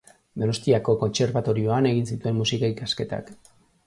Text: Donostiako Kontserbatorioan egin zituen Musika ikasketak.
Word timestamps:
Donostiako 0.43 0.95
Kontserbatorioan 1.03 1.87
egin 1.89 2.09
zituen 2.13 2.39
Musika 2.39 2.71
ikasketak. 2.73 3.31